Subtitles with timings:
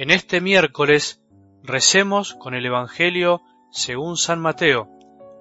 [0.00, 1.22] En este miércoles
[1.62, 4.88] recemos con el Evangelio según San Mateo,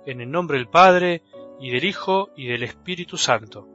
[0.06, 1.24] en el nombre del Padre,
[1.62, 3.70] y del Hijo, y del Espíritu Santo.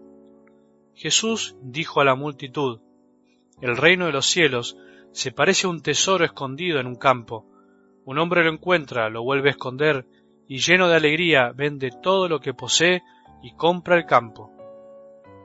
[0.94, 2.82] Jesús dijo a la multitud,
[3.62, 4.76] El reino de los cielos
[5.12, 7.46] se parece a un tesoro escondido en un campo.
[8.04, 10.04] Un hombre lo encuentra, lo vuelve a esconder,
[10.46, 13.02] y lleno de alegría vende todo lo que posee
[13.42, 14.50] y compra el campo.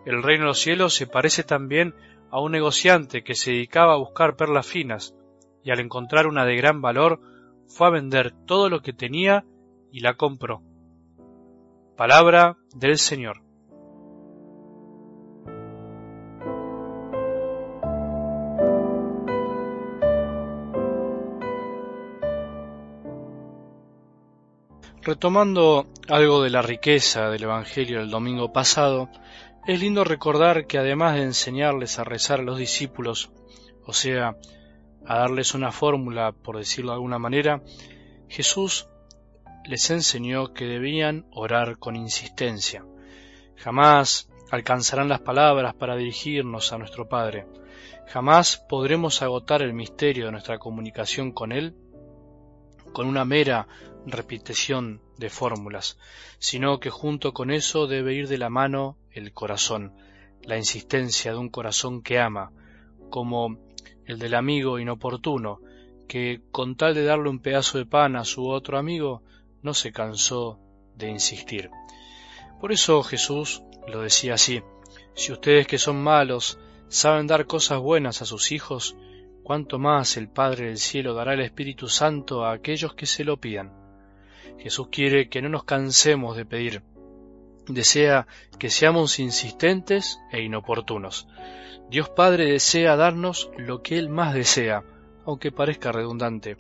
[0.06, 1.96] El reino de los cielos se parece también
[2.30, 5.16] a un negociante que se dedicaba a buscar perlas finas,
[5.64, 7.20] y al encontrar una de gran valor,
[7.68, 9.46] fue a vender todo lo que tenía
[9.92, 10.62] y la compró.
[11.96, 13.42] Palabra del Señor.
[25.02, 29.10] Retomando algo de la riqueza del Evangelio del domingo pasado,
[29.66, 33.32] es lindo recordar que además de enseñarles a rezar a los discípulos,
[33.86, 34.36] o sea,
[35.06, 37.62] a darles una fórmula, por decirlo de alguna manera,
[38.28, 38.88] Jesús
[39.66, 42.86] les enseñó que debían orar con insistencia.
[43.56, 47.46] Jamás alcanzarán las palabras para dirigirnos a nuestro Padre.
[48.08, 51.76] Jamás podremos agotar el misterio de nuestra comunicación con Él
[52.94, 53.68] con una mera
[54.06, 55.98] repetición de fórmulas,
[56.40, 59.94] sino que junto con eso debe ir de la mano el corazón,
[60.42, 62.52] la insistencia de un corazón que ama,
[63.10, 63.58] como
[64.10, 65.60] el del amigo inoportuno,
[66.08, 69.22] que con tal de darle un pedazo de pan a su otro amigo,
[69.62, 70.60] no se cansó
[70.96, 71.70] de insistir.
[72.60, 74.64] Por eso Jesús lo decía así,
[75.14, 78.98] si ustedes que son malos saben dar cosas buenas a sus hijos,
[79.44, 83.38] cuánto más el Padre del cielo dará el Espíritu Santo a aquellos que se lo
[83.38, 83.72] pidan.
[84.58, 86.82] Jesús quiere que no nos cansemos de pedir,
[87.70, 91.28] desea que seamos insistentes e inoportunos.
[91.90, 94.84] Dios Padre desea darnos lo que Él más desea,
[95.26, 96.58] aunque parezca redundante,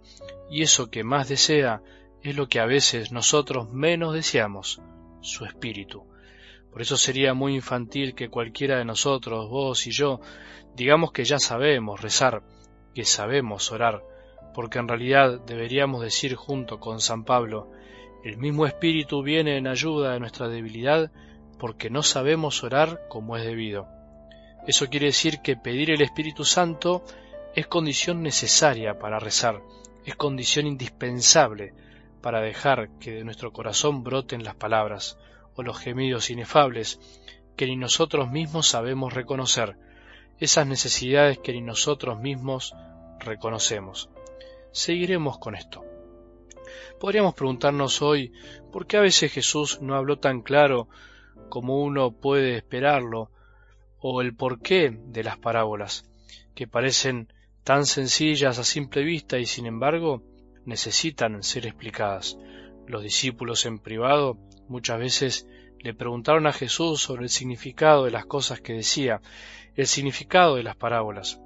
[0.50, 1.82] y eso que más desea
[2.24, 4.82] es lo que a veces nosotros menos deseamos,
[5.22, 6.06] su espíritu.
[6.72, 10.20] Por eso sería muy infantil que cualquiera de nosotros, vos y yo,
[10.76, 12.44] digamos que ya sabemos rezar,
[12.94, 14.04] que sabemos orar,
[14.54, 17.72] porque en realidad deberíamos decir junto con San Pablo,
[18.24, 21.12] el mismo Espíritu viene en ayuda de nuestra debilidad
[21.58, 23.88] porque no sabemos orar como es debido.
[24.68, 27.04] Eso quiere decir que pedir el Espíritu Santo
[27.56, 29.62] es condición necesaria para rezar,
[30.06, 31.74] es condición indispensable
[32.22, 35.18] para dejar que de nuestro corazón broten las palabras
[35.56, 37.00] o los gemidos inefables
[37.56, 39.78] que ni nosotros mismos sabemos reconocer,
[40.40, 42.74] esas necesidades que ni nosotros mismos
[43.20, 44.10] reconocemos.
[44.72, 45.84] Seguiremos con esto.
[47.00, 48.32] Podríamos preguntarnos hoy
[48.72, 50.88] por qué a veces Jesús no habló tan claro
[51.50, 53.32] como uno puede esperarlo,
[54.00, 56.06] o el porqué de las parábolas,
[56.56, 60.24] que parecen tan sencillas a simple vista y sin embargo
[60.66, 62.38] necesitan ser explicadas.
[62.88, 64.38] Los discípulos en privado
[64.68, 65.48] muchas veces
[65.80, 69.22] le preguntaron a Jesús sobre el significado de las cosas que decía,
[69.76, 71.40] el significado de las parábolas.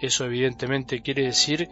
[0.00, 1.68] Eso evidentemente quiere decir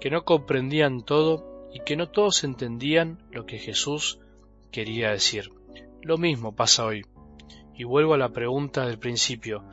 [0.00, 4.18] que no comprendían todo y que no todos entendían lo que Jesús
[4.70, 5.50] quería decir.
[6.02, 7.04] Lo mismo pasa hoy.
[7.74, 9.64] Y vuelvo a la pregunta del principio,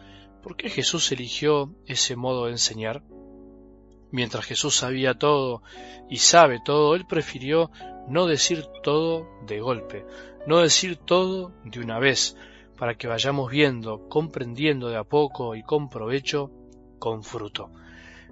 [0.41, 3.03] ¿por qué Jesús eligió ese modo de enseñar?
[4.11, 5.63] Mientras Jesús sabía todo
[6.09, 7.71] y sabe todo, Él prefirió
[8.07, 10.05] no decir todo de golpe,
[10.45, 12.37] no decir todo de una vez,
[12.77, 16.51] para que vayamos viendo, comprendiendo de a poco y con provecho,
[16.99, 17.71] con fruto.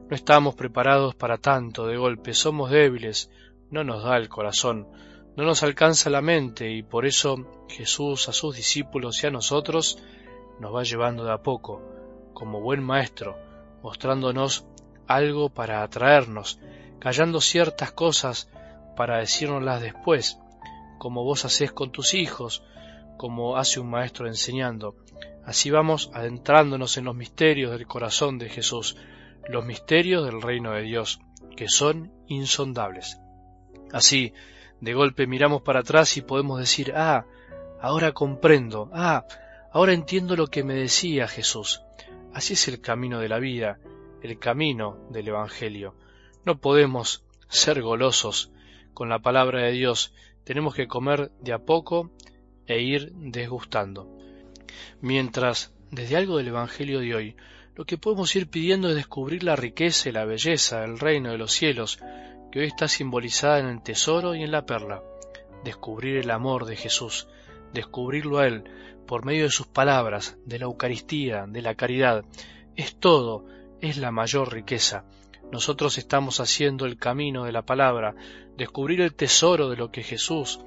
[0.10, 3.32] No estamos preparados para tanto de golpe, somos débiles,
[3.72, 4.88] no nos da el corazón,
[5.36, 9.98] no nos alcanza la mente y por eso Jesús a sus discípulos y a nosotros
[10.60, 11.82] nos va llevando de a poco,
[12.34, 13.38] como buen maestro,
[13.82, 14.66] mostrándonos
[15.08, 16.60] algo para atraernos,
[17.00, 18.50] callando ciertas cosas
[18.96, 20.38] para decírnoslas después,
[21.00, 22.64] como vos hacés con tus hijos,
[23.18, 24.96] como hace un maestro enseñando.
[25.46, 28.98] Así vamos adentrándonos en los misterios del corazón de Jesús,
[29.48, 31.22] los misterios del reino de Dios,
[31.56, 33.18] que son insondables.
[33.94, 34.34] Así,
[34.80, 37.26] de golpe miramos para atrás y podemos decir, ah,
[37.80, 39.26] ahora comprendo, ah,
[39.72, 41.82] ahora entiendo lo que me decía Jesús.
[42.34, 43.80] Así es el camino de la vida,
[44.22, 45.96] el camino del Evangelio.
[46.46, 48.52] No podemos ser golosos
[48.94, 50.14] con la palabra de Dios,
[50.44, 52.12] tenemos que comer de a poco
[52.68, 54.10] e ir desgustando.
[55.02, 57.36] Mientras, desde algo del Evangelio de hoy,
[57.76, 61.38] lo que podemos ir pidiendo es descubrir la riqueza y la belleza del reino de
[61.38, 62.00] los cielos,
[62.52, 65.02] que hoy está simbolizada en el tesoro y en la perla.
[65.64, 67.28] Descubrir el amor de Jesús,
[67.74, 68.64] descubrirlo a Él
[69.08, 72.26] por medio de sus palabras, de la Eucaristía, de la caridad,
[72.76, 73.46] es todo,
[73.80, 75.06] es la mayor riqueza.
[75.52, 78.16] Nosotros estamos haciendo el camino de la palabra,
[78.58, 80.60] descubrir el tesoro de lo que Jesús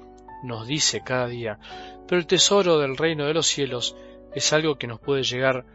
[0.43, 1.59] nos dice cada día,
[2.07, 3.95] pero el tesoro del reino de los cielos
[4.33, 5.65] es algo que nos puede llegar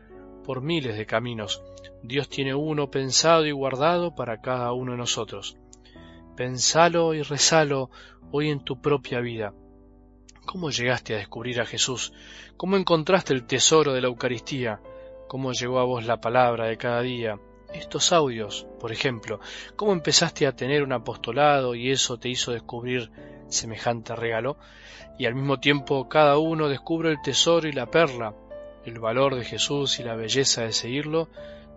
[0.44, 1.62] por miles de caminos.
[2.02, 5.56] Dios tiene uno pensado y guardado para cada uno de nosotros.
[6.37, 7.91] Pensalo y rezalo
[8.31, 9.53] hoy en tu propia vida.
[10.47, 12.12] ¿Cómo llegaste a descubrir a Jesús?
[12.56, 14.81] ¿Cómo encontraste el tesoro de la Eucaristía?
[15.29, 17.38] ¿Cómo llegó a vos la palabra de cada día?
[17.73, 19.38] Estos audios, por ejemplo,
[19.77, 23.11] ¿cómo empezaste a tener un apostolado y eso te hizo descubrir
[23.49, 24.56] semejante regalo?
[25.19, 28.35] Y al mismo tiempo cada uno descubre el tesoro y la perla,
[28.85, 31.29] el valor de Jesús y la belleza de seguirlo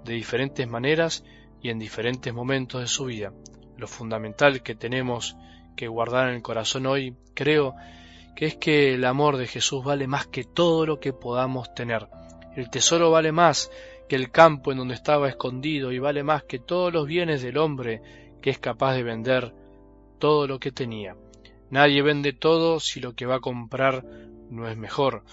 [0.03, 1.23] de diferentes maneras
[1.61, 3.33] y en diferentes momentos de su vida.
[3.77, 5.35] Lo fundamental que tenemos
[5.75, 7.75] que guardar en el corazón hoy, creo,
[8.35, 12.07] que es que el amor de Jesús vale más que todo lo que podamos tener.
[12.55, 13.71] El tesoro vale más
[14.07, 17.57] que el campo en donde estaba escondido y vale más que todos los bienes del
[17.57, 18.01] hombre
[18.41, 19.53] que es capaz de vender
[20.19, 21.15] todo lo que tenía.
[21.69, 24.05] Nadie vende todo si lo que va a comprar
[24.49, 25.23] no es mejor.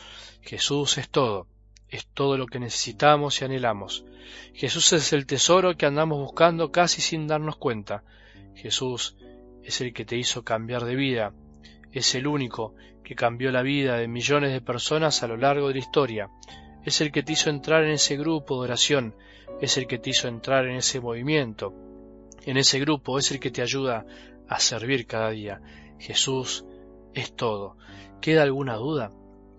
[0.41, 1.47] Jesús es todo,
[1.89, 4.05] es todo lo que necesitamos y anhelamos.
[4.55, 8.05] Jesús es el tesoro que andamos buscando casi sin darnos cuenta.
[8.55, 9.17] Jesús
[9.63, 11.33] es el que te hizo cambiar de vida,
[11.93, 15.75] es el único que cambió la vida de millones de personas a lo largo de
[15.75, 16.31] la historia.
[16.85, 19.15] Es el que te hizo entrar en ese grupo de oración,
[19.61, 21.75] es el que te hizo entrar en ese movimiento,
[22.45, 24.07] en ese grupo, es el que te ayuda
[24.49, 25.61] a servir cada día.
[25.99, 26.65] Jesús
[27.15, 27.77] es todo.
[28.21, 29.13] ¿Queda alguna duda?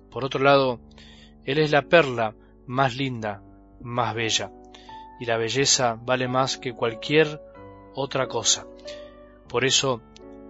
[0.09, 0.79] Por otro lado,
[1.43, 2.35] Él es la perla
[2.65, 3.43] más linda,
[3.81, 4.51] más bella,
[5.19, 7.41] y la belleza vale más que cualquier
[7.93, 8.65] otra cosa.
[9.47, 10.01] Por eso,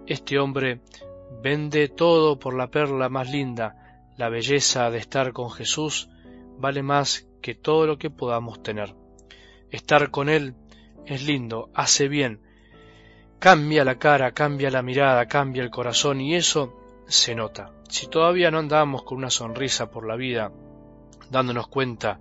[0.06, 0.80] este hombre
[1.40, 6.08] Vende todo por la perla más linda, la belleza de estar con Jesús
[6.58, 8.94] vale más que todo lo que podamos tener.
[9.70, 10.54] Estar con Él
[11.04, 12.40] es lindo, hace bien,
[13.40, 16.78] cambia la cara, cambia la mirada, cambia el corazón y eso
[17.08, 17.72] se nota.
[17.88, 20.52] Si todavía no andamos con una sonrisa por la vida,
[21.30, 22.20] dándonos cuenta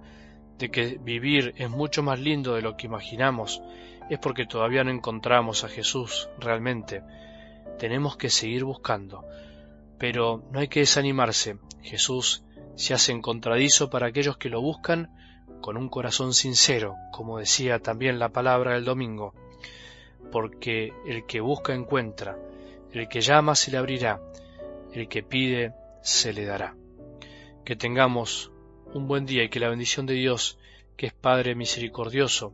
[0.58, 3.62] de que vivir es mucho más lindo de lo que imaginamos,
[4.14, 7.02] es porque todavía no encontramos a Jesús realmente
[7.82, 9.26] tenemos que seguir buscando.
[9.98, 11.58] Pero no hay que desanimarse.
[11.82, 12.44] Jesús
[12.76, 15.10] se hace encontradizo para aquellos que lo buscan
[15.62, 19.34] con un corazón sincero, como decía también la palabra del domingo,
[20.32, 22.38] porque el que busca encuentra,
[22.92, 24.22] el que llama se le abrirá,
[24.94, 26.76] el que pide se le dará.
[27.66, 28.52] Que tengamos
[28.94, 30.60] un buen día y que la bendición de Dios,
[30.98, 32.54] que es Padre misericordioso,